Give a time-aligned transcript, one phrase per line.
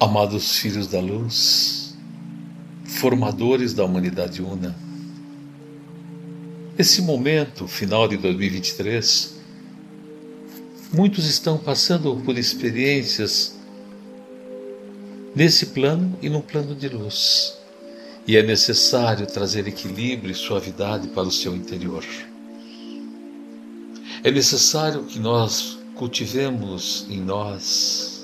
[0.00, 1.96] Amados filhos da luz,
[2.84, 4.76] formadores da humanidade una,
[6.78, 9.34] esse momento, final de 2023,
[10.92, 13.58] muitos estão passando por experiências
[15.34, 17.58] nesse plano e no plano de luz.
[18.24, 22.04] E é necessário trazer equilíbrio e suavidade para o seu interior.
[24.22, 28.17] É necessário que nós cultivemos em nós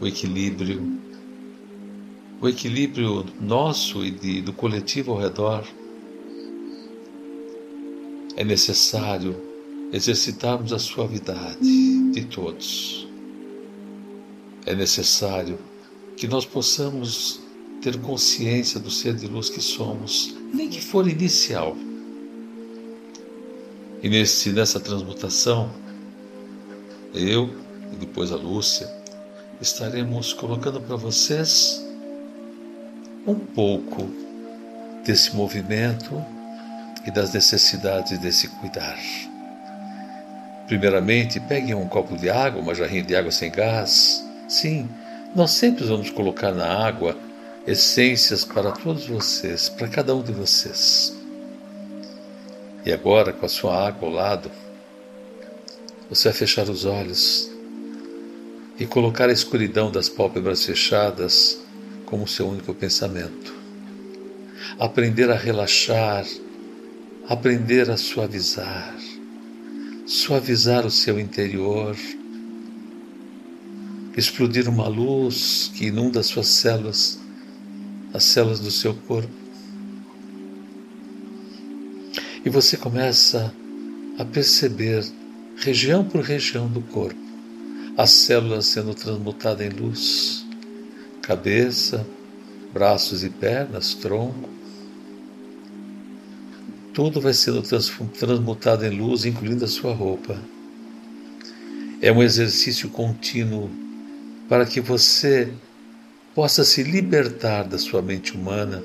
[0.00, 0.98] o equilíbrio,
[2.40, 5.66] o equilíbrio nosso e de, do coletivo ao redor.
[8.36, 9.34] É necessário
[9.92, 13.08] exercitarmos a suavidade de todos.
[14.66, 15.58] É necessário
[16.16, 17.40] que nós possamos
[17.80, 21.76] ter consciência do ser de luz que somos, nem que for inicial.
[24.02, 25.70] E nesse, nessa transmutação,
[27.14, 27.50] eu
[27.92, 28.86] e depois a Lúcia,
[29.60, 31.84] estaremos colocando para vocês
[33.26, 34.08] um pouco
[35.04, 36.24] desse movimento
[37.06, 38.98] e das necessidades desse cuidar.
[40.66, 44.24] Primeiramente, peguem um copo de água, uma jarrinha de água sem gás.
[44.48, 44.88] Sim,
[45.34, 47.16] nós sempre vamos colocar na água
[47.66, 51.16] essências para todos vocês, para cada um de vocês.
[52.84, 54.50] E agora, com a sua água ao lado,
[56.08, 57.45] você vai fechar os olhos
[58.78, 61.58] e colocar a escuridão das pálpebras fechadas
[62.04, 63.54] como seu único pensamento.
[64.78, 66.26] Aprender a relaxar,
[67.28, 68.94] aprender a suavizar,
[70.06, 71.96] suavizar o seu interior,
[74.16, 77.18] explodir uma luz que inunda as suas células,
[78.12, 79.32] as células do seu corpo.
[82.44, 83.52] E você começa
[84.18, 85.04] a perceber,
[85.56, 87.25] região por região do corpo,
[87.96, 90.44] as células sendo transmutadas em luz,
[91.22, 92.06] cabeça,
[92.72, 94.50] braços e pernas, tronco.
[96.92, 100.38] Tudo vai sendo transmutado em luz, incluindo a sua roupa.
[102.02, 103.70] É um exercício contínuo
[104.48, 105.50] para que você
[106.34, 108.82] possa se libertar da sua mente humana,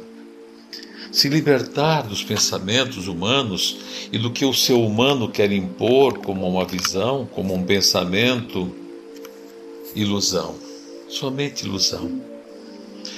[1.12, 3.78] se libertar dos pensamentos humanos
[4.12, 8.81] e do que o seu humano quer impor como uma visão, como um pensamento
[9.96, 10.56] ilusão,
[11.10, 12.22] somente ilusão.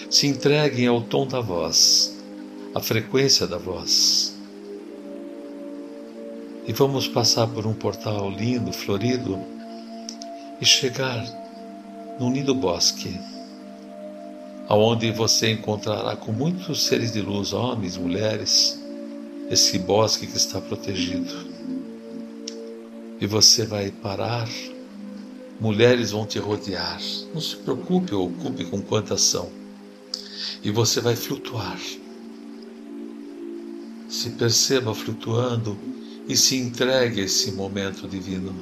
[0.10, 2.16] Se entreguem ao tom da voz,
[2.74, 4.36] à frequência da voz.
[6.66, 9.40] E vamos passar por um portal lindo, florido,
[10.62, 11.26] e chegar
[12.20, 13.20] num lindo bosque,
[14.68, 18.80] aonde você encontrará com muitos seres de luz, homens, mulheres,
[19.50, 21.52] esse bosque que está protegido.
[23.20, 24.48] E você vai parar
[25.64, 27.00] mulheres vão te rodear.
[27.34, 29.50] Não se preocupe ou ocupe com quantas são.
[30.62, 31.80] E você vai flutuar.
[34.10, 35.80] Se perceba flutuando
[36.28, 38.54] e se entregue a esse momento divino.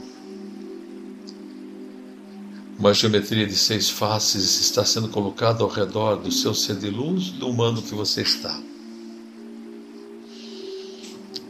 [2.77, 7.31] Uma geometria de seis faces está sendo colocada ao redor do seu ser de luz,
[7.31, 8.61] do humano que você está.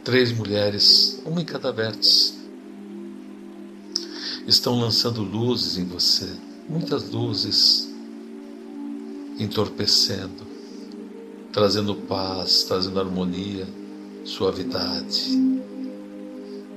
[0.02, 2.31] Três mulheres, uma em cada vértice,
[4.46, 6.28] estão lançando luzes em você,
[6.68, 7.88] muitas luzes
[9.38, 10.46] entorpecendo,
[11.52, 13.66] trazendo paz, trazendo harmonia,
[14.24, 15.38] suavidade.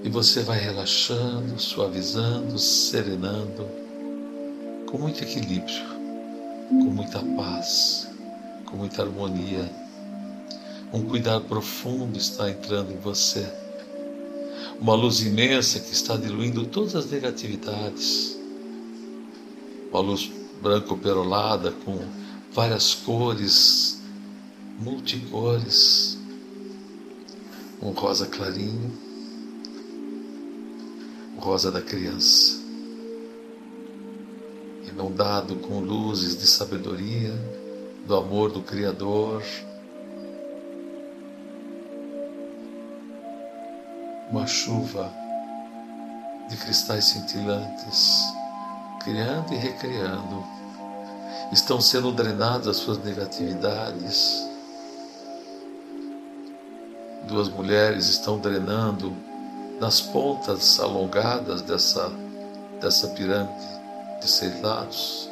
[0.03, 3.67] E você vai relaxando, suavizando, serenando,
[4.85, 5.83] com muito equilíbrio,
[6.69, 8.07] com muita paz,
[8.65, 9.69] com muita harmonia.
[10.93, 13.64] Um cuidado profundo está entrando em você
[14.79, 18.37] uma luz imensa que está diluindo todas as negatividades.
[19.89, 20.31] Uma luz
[20.61, 21.99] branco perolada com
[22.51, 24.01] várias cores,
[24.79, 26.17] multicores,
[27.81, 28.91] um rosa clarinho,
[31.37, 32.61] o rosa da criança,
[34.89, 37.33] inundado com luzes de sabedoria,
[38.05, 39.43] do amor do Criador
[44.35, 45.09] uma chuva
[46.49, 48.21] de cristais cintilantes,
[49.01, 50.43] criando e recriando.
[51.53, 54.45] Estão sendo drenadas as suas negatividades.
[57.23, 59.15] Duas mulheres estão drenando
[59.79, 62.11] nas pontas alongadas dessa,
[62.81, 63.65] dessa pirâmide
[64.19, 65.29] de seis lados.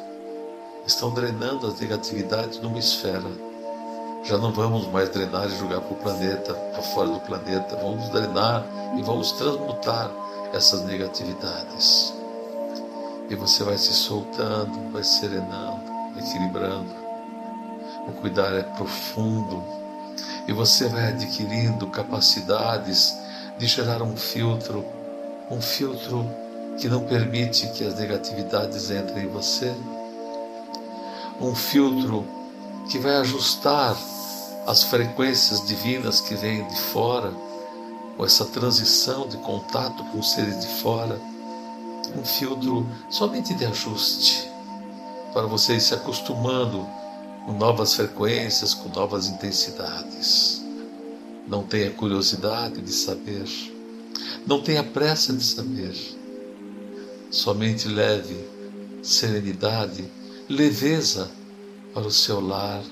[0.86, 3.30] Estão drenando as negatividades numa esfera
[4.24, 7.76] já não vamos mais drenar e jogar para o planeta, para fora do planeta.
[7.76, 8.64] Vamos drenar
[8.96, 10.10] e vamos transmutar
[10.52, 12.14] essas negatividades.
[13.28, 15.82] E você vai se soltando, vai serenando,
[16.18, 17.04] equilibrando.
[18.08, 19.62] O cuidar é profundo
[20.48, 23.14] e você vai adquirindo capacidades
[23.58, 24.84] de gerar um filtro,
[25.50, 26.26] um filtro
[26.78, 29.74] que não permite que as negatividades entrem em você,
[31.40, 32.26] um filtro
[32.90, 33.96] que vai ajustar
[34.66, 37.32] as frequências divinas que vêm de fora,
[38.16, 41.20] com essa transição de contato com os seres de fora,
[42.16, 44.48] um filtro somente de ajuste,
[45.32, 46.86] para você ir se acostumando
[47.44, 50.62] com novas frequências, com novas intensidades.
[51.46, 53.44] Não tenha curiosidade de saber,
[54.46, 55.94] não tenha pressa de saber.
[57.30, 58.48] Somente leve
[59.02, 60.10] serenidade,
[60.48, 61.30] leveza
[61.92, 62.82] para o seu lar.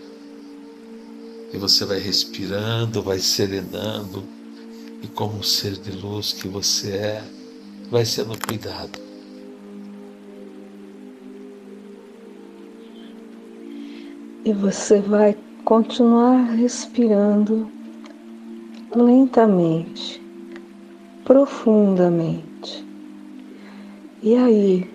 [1.52, 4.24] E você vai respirando, vai serenando,
[5.02, 7.24] e como um ser de luz que você é,
[7.90, 8.98] vai sendo cuidado.
[14.44, 17.70] E você vai continuar respirando
[18.94, 20.22] lentamente,
[21.24, 22.84] profundamente.
[24.22, 24.90] E aí,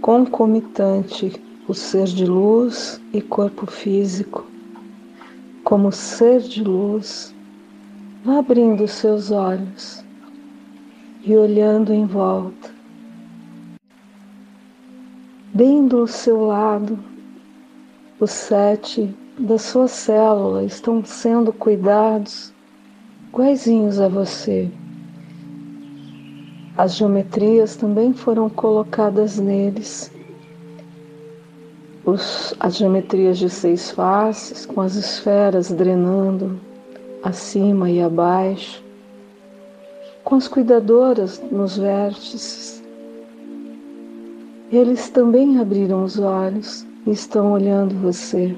[0.00, 1.32] concomitante
[1.66, 4.51] o ser de luz e corpo físico,
[5.72, 7.34] como ser de luz,
[8.22, 10.04] vá abrindo seus olhos
[11.24, 12.70] e olhando em volta.
[15.54, 16.98] Bem do seu lado,
[18.20, 22.52] os sete da sua célula estão sendo cuidados
[23.30, 24.70] iguaizinhos a você.
[26.76, 30.12] As geometrias também foram colocadas neles.
[32.04, 36.58] Os, as geometrias de seis faces, com as esferas drenando
[37.22, 38.82] acima e abaixo,
[40.24, 42.82] com as cuidadoras nos vértices.
[44.72, 48.56] Eles também abriram os olhos estão olhando você.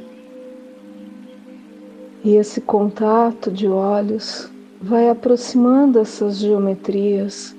[2.23, 4.51] E esse contato de olhos
[4.81, 7.55] vai aproximando essas geometrias,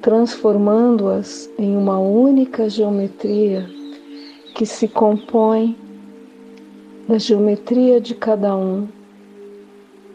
[0.00, 3.68] transformando-as em uma única geometria
[4.54, 5.76] que se compõe
[7.08, 8.86] da geometria de cada um,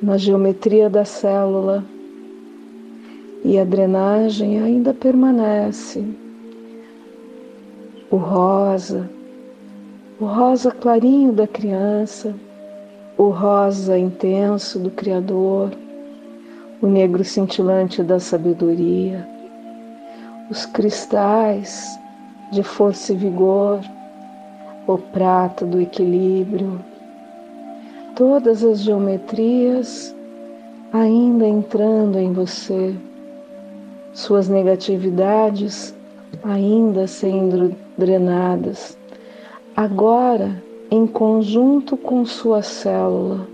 [0.01, 1.83] na geometria da célula.
[3.44, 6.03] E a drenagem ainda permanece
[8.09, 9.09] o rosa,
[10.19, 12.33] o rosa clarinho da criança,
[13.18, 15.71] o rosa intenso do Criador,
[16.81, 19.27] o negro cintilante da sabedoria,
[20.50, 21.97] os cristais
[22.51, 23.80] de força e vigor,
[24.94, 26.80] o prata do equilíbrio,
[28.15, 30.15] todas as geometrias
[30.91, 32.95] ainda entrando em você,
[34.13, 35.94] suas negatividades
[36.44, 38.97] ainda sendo drenadas,
[39.75, 43.47] agora em conjunto com sua célula,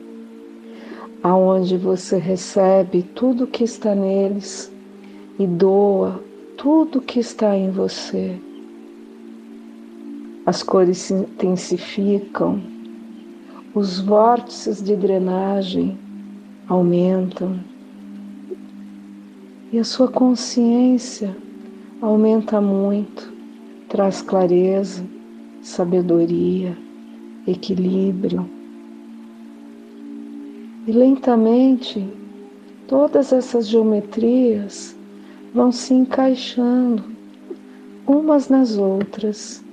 [1.22, 4.72] aonde você recebe tudo que está neles
[5.38, 6.24] e doa
[6.56, 8.40] tudo que está em você.
[10.46, 12.62] As cores se intensificam,
[13.74, 15.98] os vórtices de drenagem
[16.68, 17.60] aumentam
[19.74, 21.36] e a sua consciência
[22.00, 23.34] aumenta muito,
[23.90, 25.04] traz clareza,
[25.64, 26.78] sabedoria,
[27.48, 28.48] equilíbrio.
[30.86, 32.08] E lentamente
[32.88, 34.96] todas essas geometrias
[35.56, 37.04] vão se encaixando
[38.06, 39.65] umas nas outras.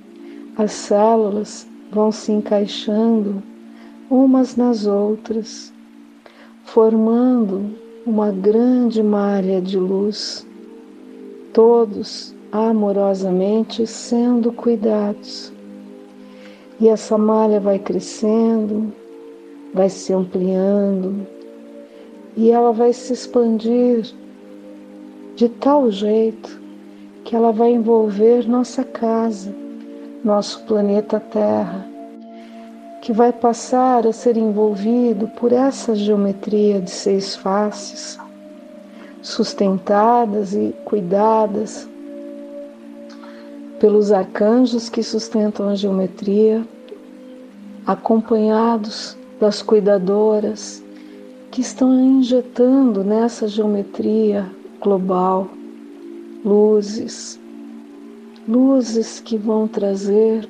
[0.56, 3.42] As células vão se encaixando
[4.11, 5.73] umas nas outras,
[6.64, 7.75] formando
[8.06, 10.47] uma grande malha de luz
[11.52, 15.52] todos amorosamente sendo cuidados.
[16.80, 18.92] E essa malha vai crescendo,
[19.73, 21.26] vai se ampliando
[22.37, 24.12] e ela vai se expandir
[25.37, 26.61] de tal jeito
[27.25, 29.62] que ela vai envolver nossa casa,
[30.24, 31.86] nosso planeta Terra,
[33.00, 38.18] que vai passar a ser envolvido por essa geometria de seis faces
[39.20, 41.88] sustentadas e cuidadas
[43.78, 46.64] pelos arcanjos que sustentam a geometria,
[47.84, 50.82] acompanhados das cuidadoras
[51.50, 54.48] que estão injetando nessa geometria
[54.80, 55.48] global
[56.44, 57.40] luzes,
[58.49, 60.49] luzes que vão trazer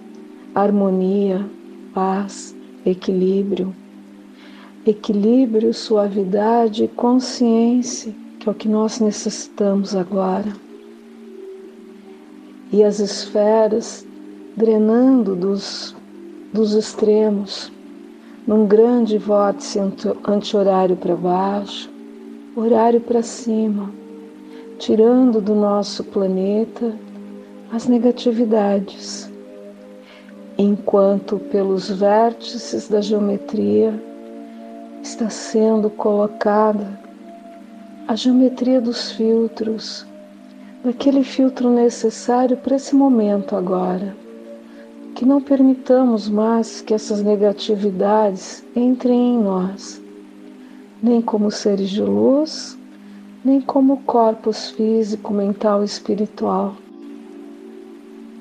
[0.55, 1.45] harmonia,
[1.95, 3.75] paz, equilíbrio,
[4.87, 10.53] equilíbrio, suavidade e consciência que é o que nós necessitamos agora.
[12.73, 14.05] E as esferas
[14.57, 15.95] drenando dos,
[16.53, 17.71] dos extremos,
[18.45, 19.79] num grande vórtice
[20.27, 21.89] anti-horário para baixo,
[22.57, 23.93] horário para cima,
[24.77, 26.93] tirando do nosso planeta
[27.73, 29.33] as negatividades,
[30.59, 33.99] enquanto pelos vértices da geometria
[35.03, 37.01] está sendo colocada
[38.07, 40.07] a geometria dos filtros,
[40.85, 44.15] daquele filtro necessário para esse momento agora.
[45.15, 49.99] Que não permitamos mais que essas negatividades entrem em nós,
[51.03, 52.79] nem como seres de luz,
[53.43, 56.77] nem como corpos físico, mental e espiritual.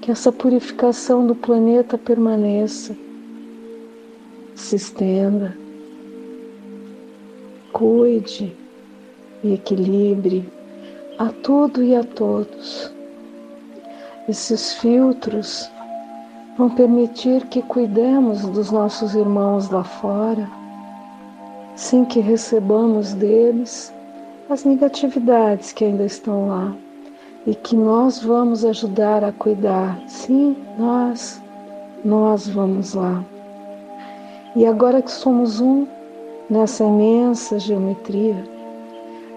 [0.02, 2.98] Que essa purificação do planeta permaneça,
[4.56, 5.56] se estenda,
[7.72, 8.52] cuide
[9.44, 10.50] e equilibre
[11.20, 12.92] a tudo e a todos.
[14.28, 15.70] Esses filtros
[16.58, 20.50] vão permitir que cuidemos dos nossos irmãos lá fora,
[21.76, 23.94] sem que recebamos deles
[24.50, 26.76] as negatividades que ainda estão lá
[27.46, 30.00] e que nós vamos ajudar a cuidar.
[30.08, 31.42] Sim, nós,
[32.04, 33.24] nós vamos lá.
[34.56, 35.88] E agora que somos um
[36.50, 38.44] nessa imensa geometria,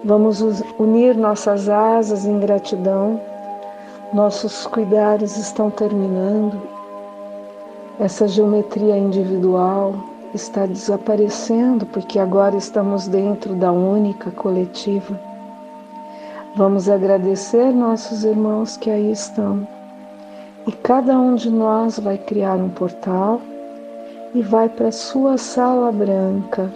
[0.03, 0.41] vamos
[0.77, 3.19] unir nossas asas em gratidão.
[4.13, 6.61] Nossos cuidados estão terminando.
[7.99, 9.95] Essa geometria individual
[10.33, 15.19] está desaparecendo porque agora estamos dentro da única coletiva.
[16.57, 19.67] Vamos agradecer nossos irmãos que aí estão.
[20.65, 23.41] E cada um de nós vai criar um portal
[24.33, 26.71] e vai para a sua sala branca.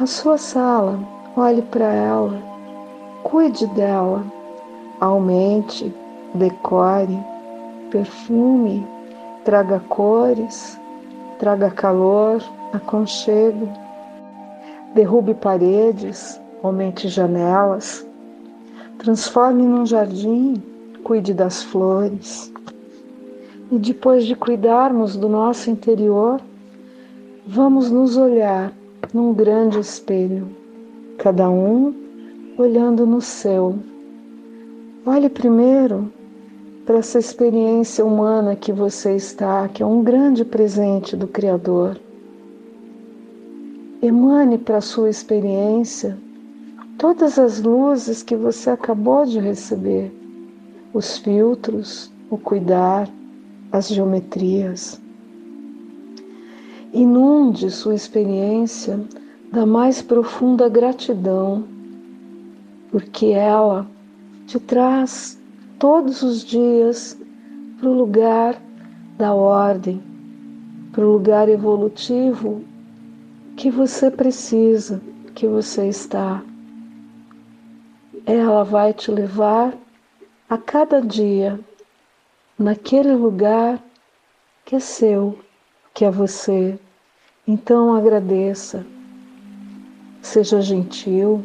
[0.00, 1.00] A sua sala,
[1.36, 2.40] olhe para ela,
[3.24, 4.22] cuide dela,
[5.00, 5.92] aumente,
[6.32, 7.18] decore,
[7.90, 8.86] perfume,
[9.44, 10.78] traga cores,
[11.40, 12.40] traga calor,
[12.72, 13.68] aconchego,
[14.94, 18.06] derrube paredes, aumente janelas,
[18.98, 20.54] transforme num jardim,
[21.02, 22.50] cuide das flores.
[23.70, 26.40] E depois de cuidarmos do nosso interior,
[27.46, 28.72] vamos nos olhar
[29.12, 30.48] num grande espelho,
[31.18, 31.94] cada um
[32.56, 33.78] olhando no seu.
[35.04, 36.10] Olhe primeiro
[36.86, 41.98] para essa experiência humana que você está, que é um grande presente do Criador.
[44.00, 46.23] Emane para a sua experiência
[46.98, 50.12] todas as luzes que você acabou de receber,
[50.92, 53.08] os filtros, o cuidar,
[53.72, 55.00] as geometrias.
[56.92, 59.00] Inunde sua experiência
[59.52, 61.64] da mais profunda gratidão,
[62.90, 63.86] porque ela
[64.46, 65.40] te traz
[65.78, 67.18] todos os dias
[67.78, 68.60] para o lugar
[69.18, 70.00] da ordem,
[70.92, 72.62] para o lugar evolutivo
[73.56, 75.00] que você precisa,
[75.34, 76.42] que você está.
[78.26, 79.74] Ela vai te levar
[80.48, 81.60] a cada dia
[82.58, 83.82] naquele lugar
[84.64, 85.38] que é seu,
[85.92, 86.78] que é você.
[87.46, 88.86] Então agradeça,
[90.22, 91.44] seja gentil,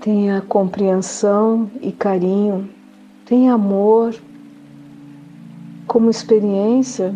[0.00, 2.70] tenha compreensão e carinho,
[3.26, 4.14] tenha amor.
[5.86, 7.14] Como experiência,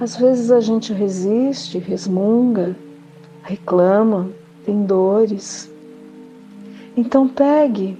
[0.00, 2.74] às vezes a gente resiste, resmunga,
[3.42, 4.30] reclama,
[4.64, 5.70] tem dores.
[6.98, 7.96] Então pegue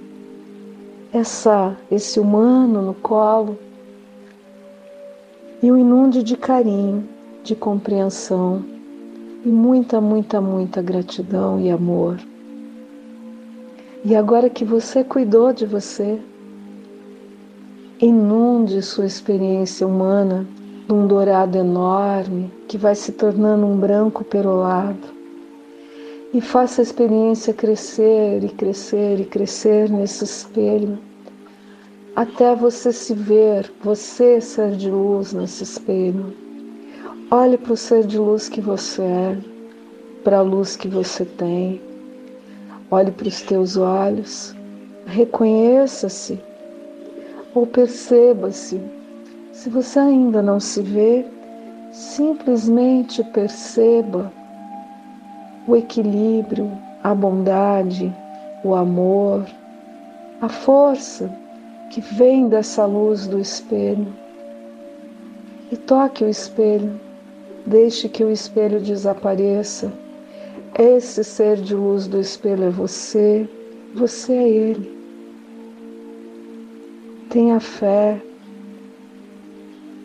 [1.13, 3.57] essa esse humano no colo
[5.63, 7.07] e o inunde de carinho,
[7.41, 8.61] de compreensão
[9.45, 12.19] e muita, muita, muita gratidão e amor.
[14.03, 16.19] E agora que você cuidou de você,
[18.01, 20.45] inunde sua experiência humana
[20.89, 25.18] num dourado enorme que vai se tornando um branco perolado.
[26.33, 30.99] E faça a experiência crescer e crescer e crescer nesse espelho,
[32.15, 36.33] até você se ver, você ser de luz nesse espelho.
[37.31, 39.37] Olhe para o ser de luz que você é,
[40.23, 41.81] para a luz que você tem
[42.91, 44.55] Olhe para os teus olhos,
[45.05, 46.39] reconheça-se
[47.53, 48.81] ou perceba-se.
[49.53, 51.23] Se você ainda não se vê,
[51.91, 54.33] simplesmente perceba
[55.69, 56.71] o equilíbrio,
[57.03, 58.13] a bondade,
[58.63, 59.45] o amor,
[60.41, 61.31] a força
[61.91, 64.07] que vem dessa luz do espelho.
[65.71, 66.99] E toque o espelho,
[67.65, 69.91] deixe que o espelho desapareça
[70.77, 73.47] esse ser de luz do espelho é você,
[73.93, 74.99] você é ele.
[77.29, 78.21] Tenha fé.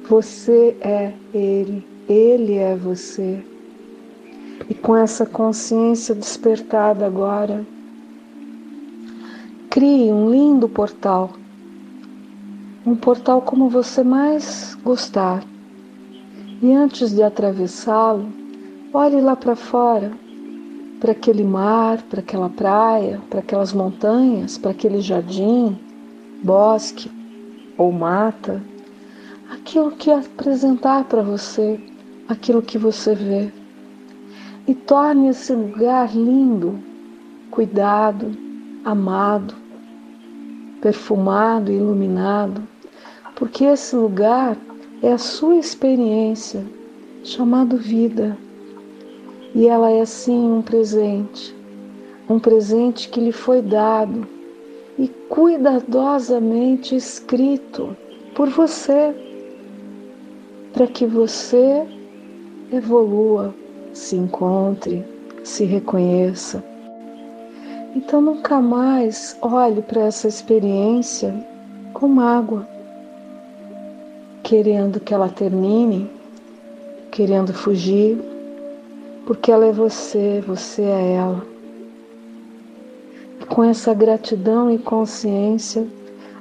[0.08, 3.42] Você é Ele, Ele é você.
[4.68, 7.66] E com essa consciência despertada agora,
[9.68, 11.32] crie um lindo portal.
[12.86, 15.44] Um portal como você mais gostar.
[16.62, 18.26] E antes de atravessá-lo,
[18.92, 20.12] olhe lá para fora,
[20.98, 25.78] para aquele mar, para aquela praia, para aquelas montanhas, para aquele jardim,
[26.42, 27.10] bosque
[27.76, 28.62] ou mata,
[29.50, 31.78] aquilo que apresentar para você,
[32.28, 33.63] aquilo que você vê.
[34.66, 36.78] E torne esse lugar lindo,
[37.50, 38.30] cuidado,
[38.82, 39.54] amado,
[40.80, 42.62] perfumado, iluminado,
[43.36, 44.56] porque esse lugar
[45.02, 46.64] é a sua experiência,
[47.22, 48.38] chamado vida.
[49.54, 51.54] E ela é sim um presente,
[52.28, 54.26] um presente que lhe foi dado
[54.98, 57.94] e cuidadosamente escrito
[58.34, 59.14] por você,
[60.72, 61.86] para que você
[62.72, 63.54] evolua,
[63.94, 65.02] se encontre,
[65.42, 66.62] se reconheça.
[67.96, 71.34] Então nunca mais olhe para essa experiência
[71.94, 72.68] com mágoa,
[74.42, 76.10] querendo que ela termine,
[77.10, 78.18] querendo fugir,
[79.24, 81.54] porque ela é você, você é ela
[83.54, 85.86] com essa gratidão e consciência,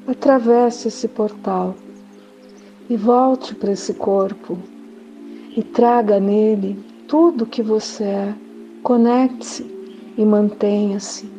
[0.07, 1.75] atravesse esse portal
[2.89, 4.57] e volte para esse corpo
[5.55, 6.83] e traga nele
[7.13, 8.35] tudo que você é.
[8.81, 9.63] Conecte-se
[10.17, 11.29] e mantenha-se.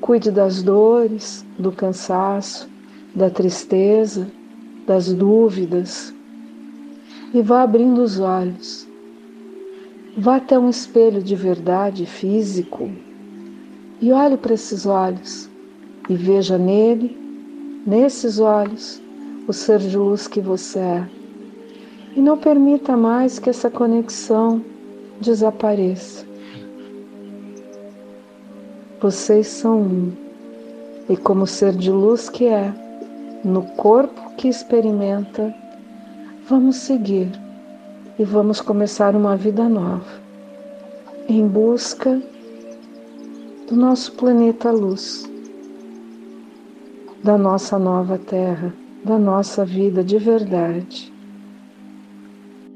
[0.00, 2.68] Cuide das dores, do cansaço,
[3.14, 4.26] da tristeza,
[4.84, 6.12] das dúvidas
[7.32, 8.88] e vá abrindo os olhos.
[10.18, 12.90] Vá até um espelho de verdade físico
[14.00, 15.48] e olhe para esses olhos
[16.08, 17.16] e veja nele,
[17.86, 19.00] nesses olhos,
[19.46, 21.08] o ser de luz que você é.
[22.16, 24.73] E não permita mais que essa conexão
[25.20, 26.26] desapareça.
[29.00, 30.12] Vocês são um,
[31.08, 32.72] e como ser de luz que é,
[33.44, 35.54] no corpo que experimenta,
[36.48, 37.30] vamos seguir
[38.18, 40.20] e vamos começar uma vida nova,
[41.28, 42.22] em busca
[43.68, 45.28] do nosso planeta luz,
[47.22, 48.72] da nossa nova Terra,
[49.04, 51.12] da nossa vida de verdade.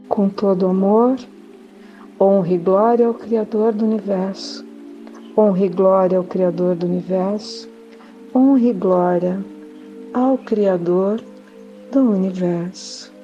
[0.08, 1.16] Com todo amor,
[2.20, 4.66] honra e glória ao Criador do Universo,
[5.36, 7.68] honra e glória ao Criador do Universo,
[8.34, 9.44] honra e glória
[10.12, 11.20] ao Criador
[11.92, 13.17] do Universo.